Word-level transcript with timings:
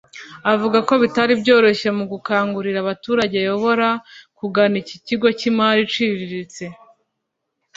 avuga 0.53 0.77
ko 0.87 0.93
bitari 1.03 1.33
byoroshye 1.41 1.89
mu 1.97 2.05
gukangurira 2.11 2.77
abaturage 2.81 3.35
ayobora 3.41 3.87
kugana 4.37 4.75
iki 4.81 4.95
kigo 5.05 5.27
cy’imari 5.37 5.79
iciriritse 5.87 6.63